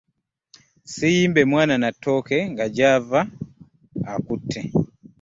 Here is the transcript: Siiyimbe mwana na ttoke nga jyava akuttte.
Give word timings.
Siiyimbe 0.93 1.41
mwana 1.51 1.75
na 1.81 1.89
ttoke 1.95 2.37
nga 2.51 2.65
jyava 2.75 3.19
akuttte. 4.13 4.61